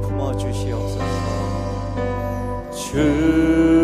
품어 0.00 0.36
주시옵소서. 0.36 1.04
주 2.72 3.79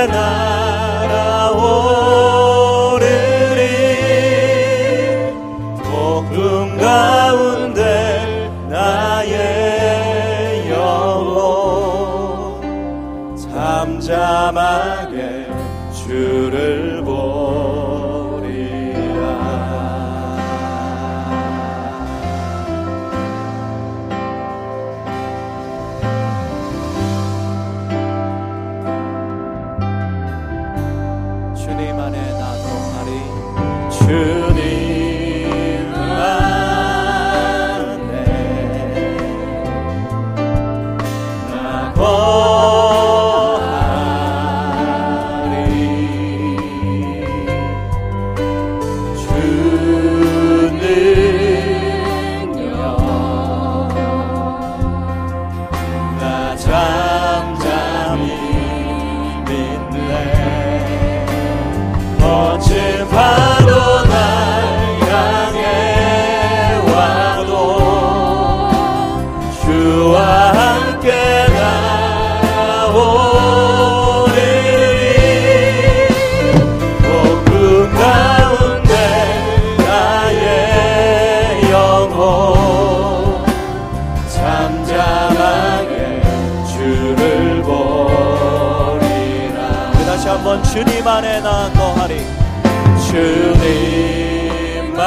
Hosanna. 0.00 0.39
한번 90.40 90.62
주님 90.64 91.06
안에 91.06 91.40
나거하리 91.40 92.24
주님 93.10 94.98
안에 94.98 95.00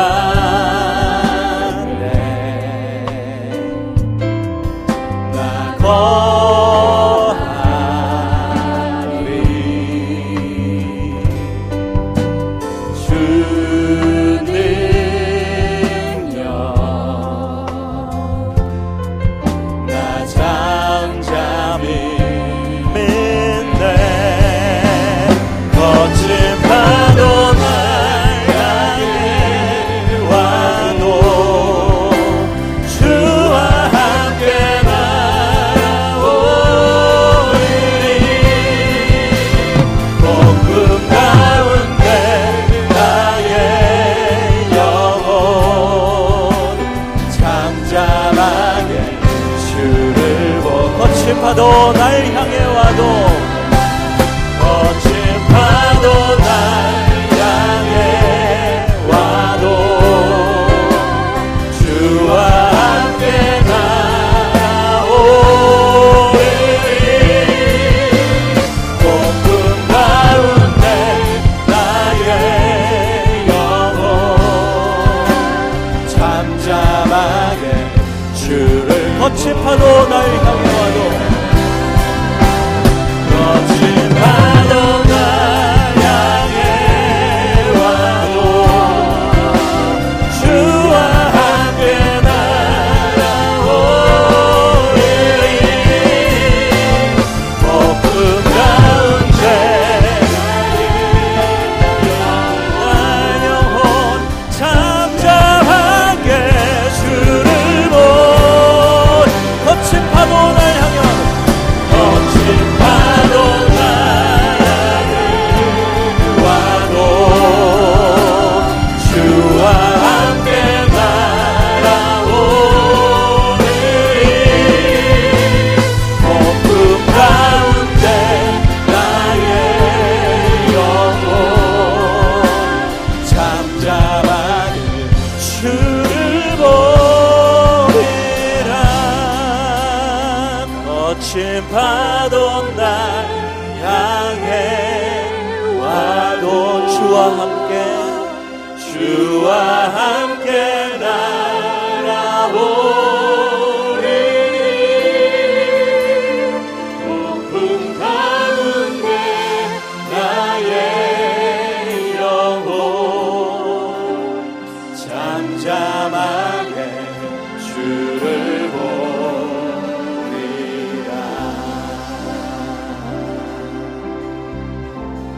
나 5.33 5.75
거. 5.81 6.62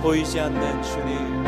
보이지 0.05 0.39
않는 0.39 0.83
주님. 0.83 1.43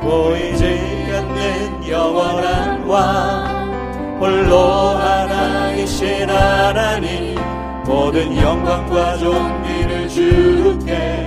보이지 0.00 0.64
않는 1.12 1.86
영원한 1.86 2.82
왕. 2.84 4.18
홀로 4.18 4.56
하나이신 4.56 6.30
하나님 6.30 7.36
모든 7.84 8.34
영광과 8.34 9.18
존귀를 9.18 10.08
주께 10.08 11.26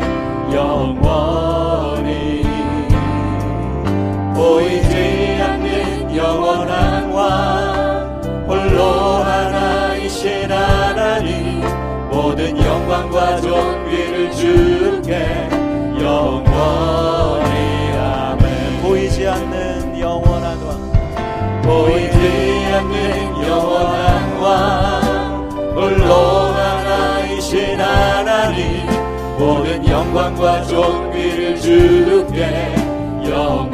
영원히. 0.51 2.42
보이지 4.34 5.42
않는 5.44 6.18
영원한 6.18 7.12
왕. 7.12 8.22
홀로 8.48 8.84
하나이신 9.24 10.51
하나님 10.51 11.62
모든 12.10 12.57
영광과 12.57 13.39
존귀를 13.42 14.31
주께 14.31 15.53
영원히 16.24 17.92
아멘 17.98 18.81
보이지 18.81 19.28
않는 19.28 20.00
영원한 20.00 20.58
왕 20.64 21.62
보이지 21.64 22.66
않는 22.74 23.48
영원한 23.48 24.38
왕 24.42 25.50
홀로 25.75 26.14
하나이신 26.14 27.80
하나님 27.80 28.86
모든 29.38 29.86
영광과 29.86 30.64
존귀를 30.64 31.60
주께 31.60 32.74
영 33.30 33.73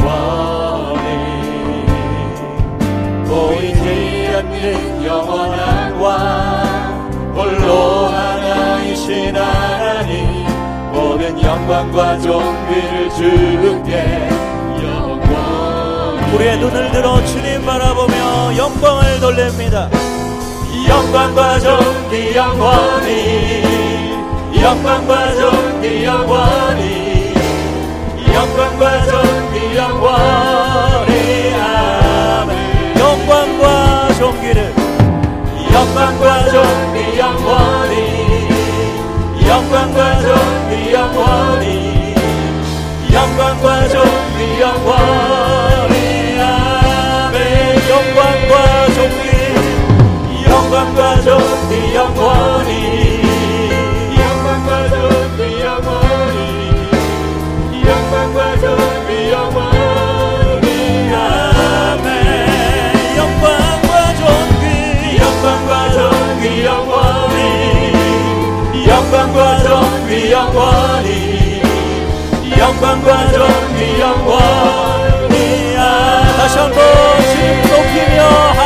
영광과 11.69 12.18
존귀를 12.18 13.10
주께 13.12 14.27
영원히 14.81 16.33
우리의 16.33 16.57
눈을 16.57 16.92
들어 16.92 17.24
주님 17.24 17.63
바라보며 17.63 18.57
영광을 18.57 19.19
돌립니다. 19.19 19.88
영광과 20.88 21.60
존귀 21.60 22.36
영원히 22.36 23.62
영광과 24.60 25.36
존귀 25.36 26.06
영원히 26.06 27.33
영광과 28.33 29.06
존귀 29.06 29.77
영원히 29.77 31.54
아멘. 31.54 32.98
영광과 33.00 34.13
존귀를 34.15 34.74
영광과 35.72 36.29
영광과 72.80 73.31
존귀 73.34 74.00
영원히. 74.00 75.76
다시 76.38 76.58
한번 76.60 76.80
주님 77.22 77.62
높이며 77.62 78.59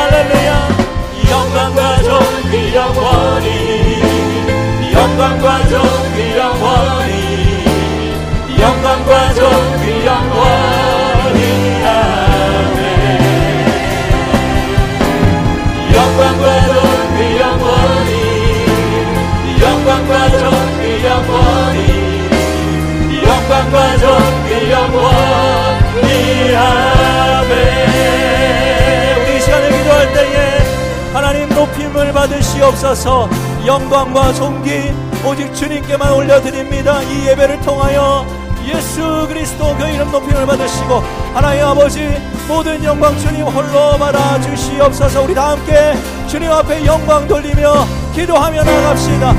높임을 31.64 32.12
받으시옵소서. 32.12 33.30
영광과 33.66 34.34
존귀 34.34 34.94
오직 35.26 35.54
주님께만 35.56 36.12
올려드립니다. 36.12 37.02
이 37.04 37.28
예배를 37.28 37.62
통하여 37.62 38.26
예수 38.66 39.26
그리스도 39.28 39.76
그 39.78 39.88
이름 39.88 40.12
높임을 40.12 40.46
받으시고 40.46 41.02
하나님 41.34 41.66
아버지 41.66 42.22
모든 42.48 42.84
영광 42.84 43.18
주님 43.18 43.44
홀로 43.44 43.98
받아 43.98 44.40
주시옵소서. 44.42 45.22
우리 45.24 45.34
다 45.34 45.52
함께 45.52 45.94
주님 46.28 46.52
앞에 46.52 46.86
영광 46.86 47.28
돌리며 47.28 47.88
기도하며 48.14 48.64
나갑시다. 48.64 49.30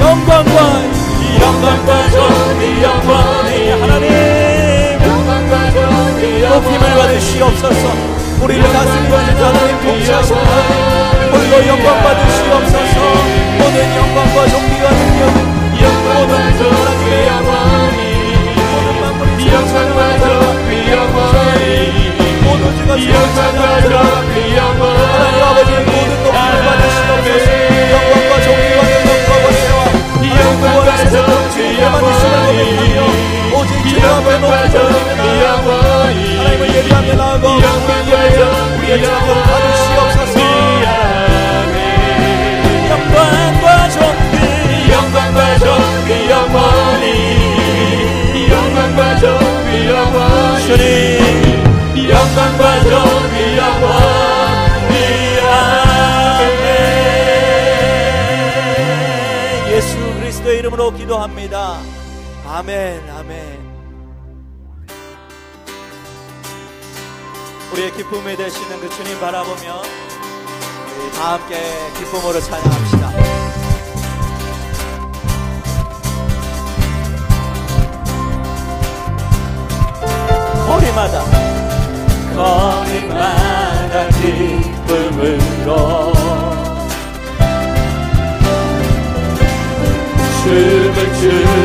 영광과 0.00 0.82
영광과 1.40 2.10
존귀 2.10 2.82
영원히 2.82 3.70
하나님. 3.70 4.08
영광과 5.04 5.70
존귀 5.70 6.40
높임을 6.40 6.94
받으시옵소서 6.96 8.13
우리를 8.40 8.62
다스리는 8.62 9.10
하나님 9.12 9.78
하나님 9.78 10.34
홀로 11.32 11.66
영광 11.66 12.02
받으시옵소서 12.02 13.00
모든 13.58 13.96
영광과 13.96 14.46
존귀와 14.48 14.90
능력은 14.90 15.38
영광과 15.80 16.32
존귀 16.58 17.04
영원히 17.26 17.98
모든 18.70 19.00
만물이 19.00 19.30
영광과 19.52 20.18
존귀 20.18 20.72
영원히. 20.92 21.64
모든 22.44 22.62
주가 22.76 22.90
영광과 23.00 23.80
존귀 23.82 24.56
영원히. 24.56 25.02
하나님 25.04 25.42
아버지 25.44 25.70
모든 25.72 26.10
높임을 26.24 26.56
받으시옵소서 26.66 27.48
영광과 27.94 28.32
존귀와 28.44 28.78
능력과 28.84 29.30
권세와 29.42 29.78
영광과 30.24 30.76
영광과 30.84 30.96
존귀 31.10 31.56
고백하며 31.76 32.98
오직 33.54 33.72
주님 33.88 34.04
앞에 34.04 34.38
높이 34.38 34.70
돌립니다 34.70 35.44
하나님을 35.64 36.62
예배하며 36.74 37.14
나아가 37.14 37.44
영광 39.02 39.42
받으시옵소서. 39.42 40.38
영광과 42.90 43.88
존귀 43.90 44.36
영광과 44.92 45.38
존귀 45.58 46.10
영원히. 46.30 47.06
영광과 48.50 49.00
존귀 49.18 49.72
영원히. 49.88 50.64
주님. 50.66 50.78
영광과 52.10 52.62
존귀 52.82 53.36
영원히. 53.58 54.94
아멘. 55.40 56.52
예수 59.72 59.90
그리스도의 60.20 60.54
이름으로 60.60 60.92
기도합니다. 60.92 61.78
아멘, 62.46 63.10
아멘. 63.10 63.23
기쁨이 68.14 68.36
되시는 68.36 68.80
그 68.80 68.88
주님 68.90 69.18
바라보며 69.18 69.82
다 71.16 71.32
함께 71.32 71.60
기쁨으로 71.98 72.40
찬양합시다. 72.40 73.10
거리마다 80.64 81.24
거리마다 82.36 84.08
기쁨으로 84.20 85.74
춤을 90.44 90.98
추 91.14 91.63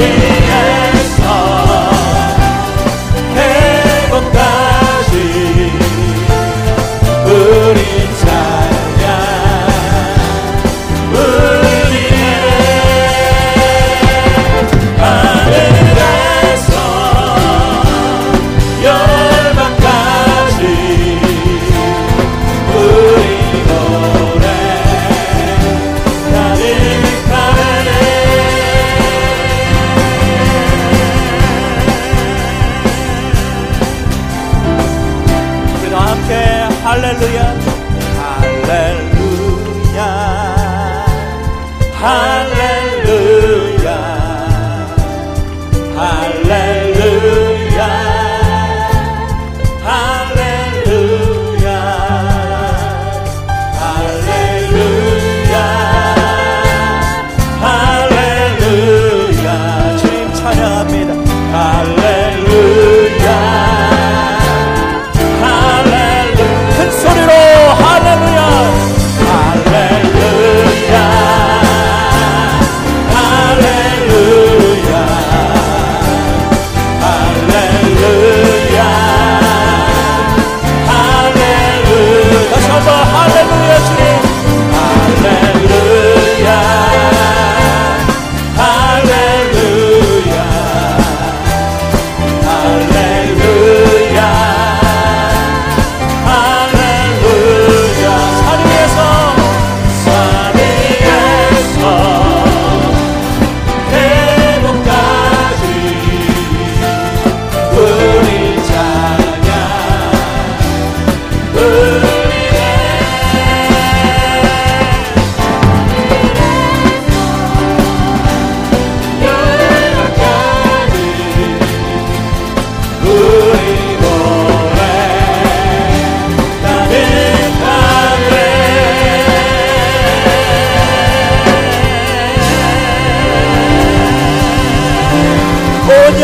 Yeah. 0.00 0.39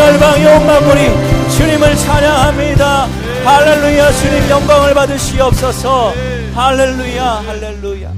열방의 0.07 0.47
온만물이 0.47 1.51
주님을 1.51 1.97
찬양합니다. 1.97 3.09
할렐루야. 3.45 4.13
주님 4.13 4.49
영광을 4.49 4.95
받으시옵소서. 4.95 6.15
할렐루야. 6.55 7.43
할렐루야. 7.45 8.09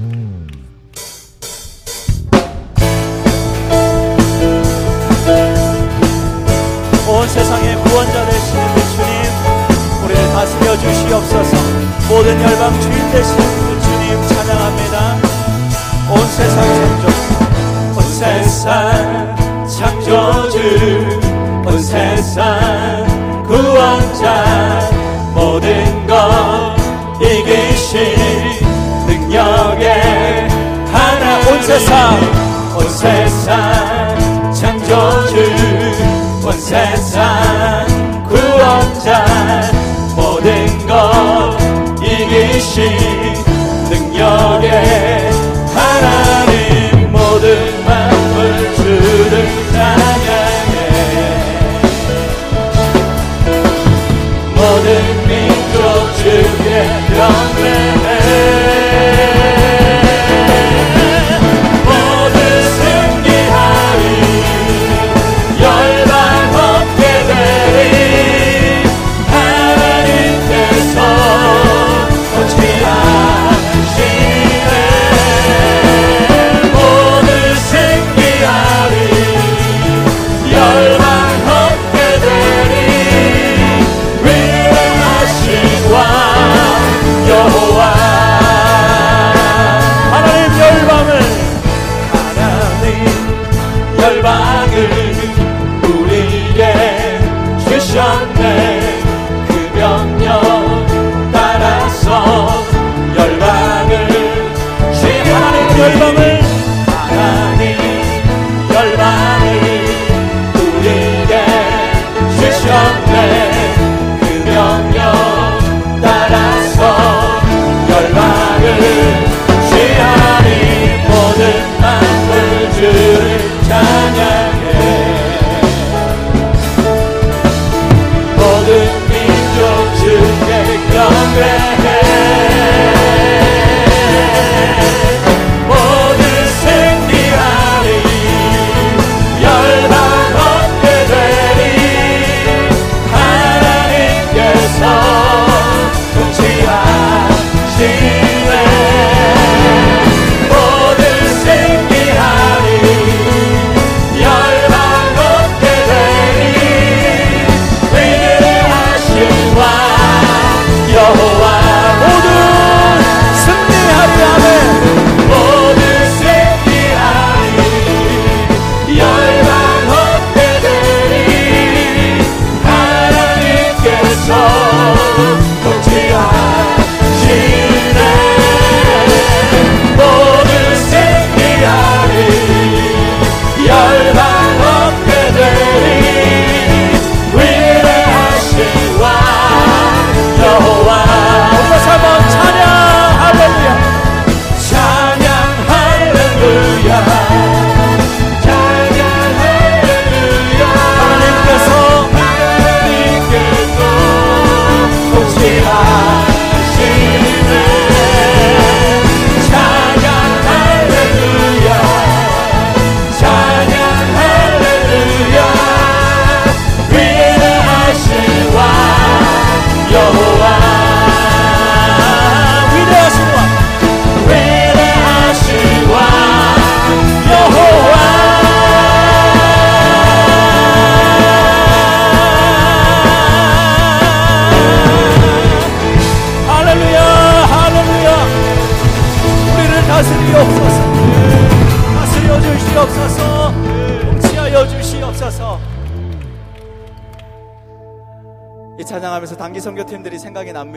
온 7.09 7.29
세상의 7.29 7.77
구원자 7.77 8.27
되시는 8.27 8.75
주님 8.93 10.05
우리를 10.05 10.29
다스려 10.35 10.77
주시옵소서. 10.77 11.57
모든 12.11 12.39
열방 12.43 12.81
주인 12.83 13.11
되시는 13.13 13.81
주님 13.81 14.29
찬양합니다. 14.29 15.17
온 16.11 16.27
세상 16.37 16.65
창조 16.65 17.09
온 17.97 18.03
세상 18.03 19.37
창조주. 19.67 21.28
온 21.69 21.79
세상 21.83 23.45
구원자 23.47 24.91
모든 25.35 26.07
것 26.07 26.75
이기실 27.21 28.17
능력의 29.07 30.49
하나 30.91 31.39
온 31.51 31.63
세상. 31.63 32.19
온 32.75 32.89
세상 32.89 34.53
창조주. 34.55 35.37
온 36.43 36.53
세상 36.53 37.47
구원자 38.29 39.27
모든 40.17 40.87
것 40.87 41.55
이기실 42.03 43.28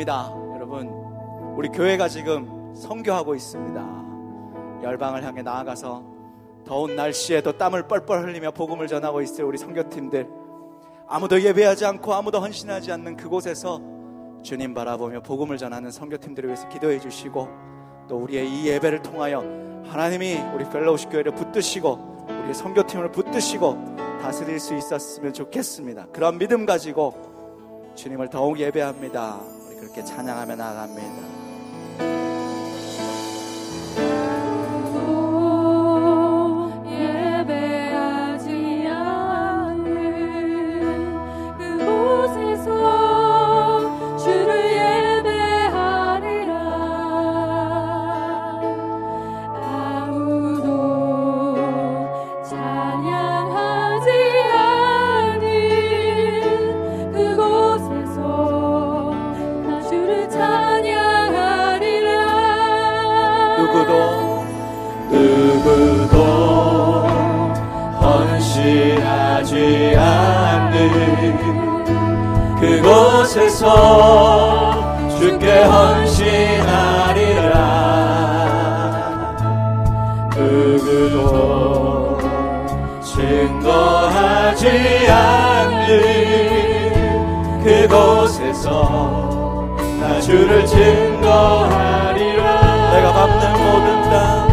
납니다. 0.01 0.33
여러분, 0.55 0.87
우리 1.55 1.69
교회가 1.69 2.07
지금 2.07 2.73
선교하고 2.75 3.35
있습니다. 3.35 4.81
열방을 4.83 5.23
향해 5.23 5.41
나아가서 5.43 6.03
더운 6.65 6.95
날씨에도 6.95 7.57
땀을 7.57 7.87
뻘뻘 7.87 8.23
흘리며 8.23 8.51
복음을 8.51 8.87
전하고 8.87 9.21
있을 9.21 9.43
우리 9.43 9.57
선교팀들. 9.57 10.27
아무도 11.07 11.41
예배하지 11.41 11.85
않고 11.85 12.13
아무도 12.13 12.39
헌신하지 12.39 12.91
않는 12.91 13.15
그곳에서 13.17 13.81
주님 14.41 14.73
바라보며 14.73 15.21
복음을 15.21 15.57
전하는 15.57 15.91
선교팀들을 15.91 16.47
위해서 16.49 16.67
기도해 16.69 16.99
주시고 16.99 17.47
또 18.07 18.17
우리의 18.17 18.49
이 18.49 18.67
예배를 18.69 19.03
통하여 19.03 19.39
하나님이 19.85 20.39
우리 20.55 20.67
펠로우십 20.69 21.11
교회를 21.11 21.35
붙드시고 21.35 22.27
우리 22.45 22.53
선교팀을 22.53 23.11
붙드시고 23.11 23.95
다스릴 24.21 24.59
수 24.59 24.75
있었으면 24.75 25.33
좋겠습니다. 25.33 26.07
그런 26.11 26.37
믿음 26.37 26.65
가지고 26.65 27.13
주님을 27.95 28.29
더욱 28.29 28.59
예배합니다. 28.59 29.60
그렇게 29.81 30.03
찬양하며 30.03 30.55
나갑니다. 30.57 31.30
주를 90.21 90.65
증거하리라. 90.65 92.11
내가 92.93 93.11
밟는 93.13 93.53
모든 93.53 94.01
땅 94.09 94.47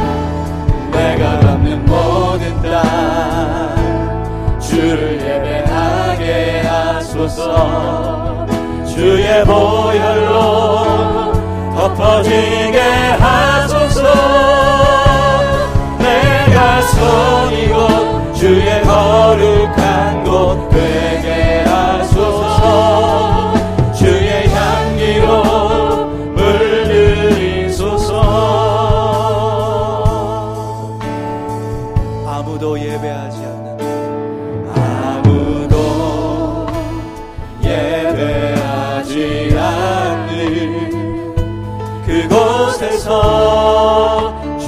내가 0.90 1.38
밟는 1.40 1.84
모든 1.84 2.62
땅. 2.62 4.58
주를 4.58 5.20
예배하게 5.20 6.62
하소서. 6.66 8.46
주의 8.86 9.44
보혈로 9.44 11.32
덮어지게 11.76 12.80
하소서. 13.20 14.02
내가 15.98 16.82
성이고 16.82 18.32
주의 18.34 18.82
거룩한 18.82 20.24
곳 20.24 20.68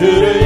곳 0.00 0.39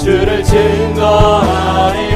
주를 0.00 0.42
증거하리 0.42 2.09